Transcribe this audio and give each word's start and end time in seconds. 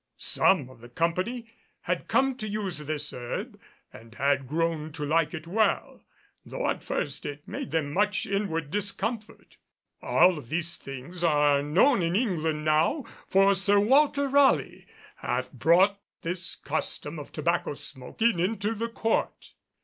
Some 0.17 0.67
of 0.71 0.81
the 0.81 0.89
company 0.89 1.45
had 1.81 2.07
come 2.07 2.35
to 2.37 2.47
use 2.47 2.79
this 2.79 3.13
herb 3.13 3.59
and 3.93 4.15
had 4.15 4.47
grown 4.47 4.91
to 4.93 5.05
like 5.05 5.31
it 5.35 5.45
well, 5.45 6.01
though 6.43 6.67
at 6.67 6.83
first 6.83 7.23
it 7.23 7.47
made 7.47 7.69
them 7.69 7.93
much 7.93 8.25
inward 8.25 8.71
discomfort. 8.71 9.57
All 10.01 10.39
of 10.39 10.49
these 10.49 10.75
things 10.77 11.23
are 11.23 11.61
known 11.61 12.01
in 12.01 12.15
England 12.15 12.65
now, 12.65 13.05
for 13.27 13.53
Sir 13.53 13.79
Walter 13.79 14.27
Raleigh 14.27 14.87
hath 15.17 15.53
brought 15.53 15.99
this 16.23 16.55
custom 16.55 17.19
of 17.19 17.31
tobacco 17.31 17.75
smoking 17.75 18.39
into 18.39 18.73
the 18.73 18.89
court. 18.89 19.53